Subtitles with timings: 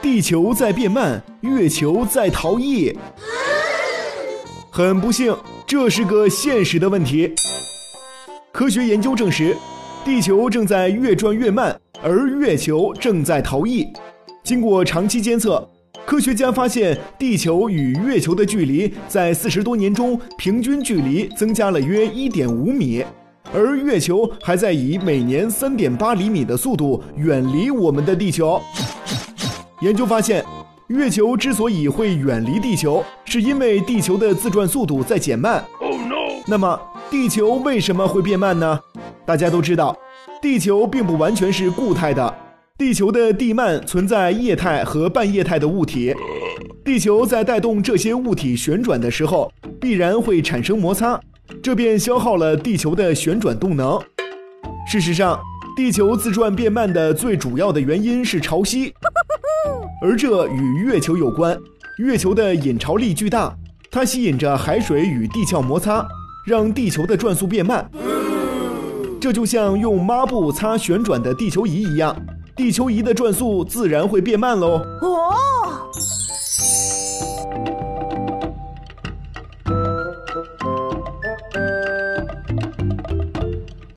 [0.00, 2.96] 地球在变慢，月球在逃逸。
[4.70, 7.34] 很不幸，这是个现实的问题。
[8.52, 9.56] 科学研究证实，
[10.04, 13.86] 地球正在越转越慢，而月球正在逃逸。
[14.42, 15.68] 经过长期监测，
[16.06, 23.04] 科学家发现地球与月球的距离在四十多年中平均距离增加了约一点五米，
[23.52, 28.60] 而月球还在以每年三点八厘米的速度远离我们的地球。
[29.80, 30.44] 研究发现，
[30.88, 35.64] 月球之所以会远离地球，是因为地球的自转速度在减慢。
[36.46, 36.78] 那么，
[37.10, 38.78] 地球为什么会变慢呢？
[39.24, 39.96] 大家都知道，
[40.42, 42.34] 地球并不完全是固态的，
[42.76, 46.14] 地球的地幔存在液态和半液态的物体。
[46.84, 51.20] 地球在带动这些物体旋转的时候，必然会产生摩擦，
[51.62, 53.98] 这便消耗了地球的旋转动能。
[54.90, 55.38] 事实上，
[55.76, 58.92] 地球自转变慢的最主要的原因是潮汐，
[60.02, 61.58] 而这与月球有关。
[61.98, 63.54] 月球的引潮力巨大，
[63.90, 66.06] 它吸引着海水与地壳摩擦。
[66.46, 67.90] 让地球的转速变慢，
[69.20, 72.16] 这就像用抹布擦旋转的地球仪一样，
[72.56, 74.80] 地球仪的转速自然会变慢喽。
[75.02, 75.34] 哦。